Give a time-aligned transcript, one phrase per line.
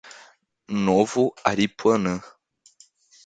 [0.87, 2.23] Novo Aripuanã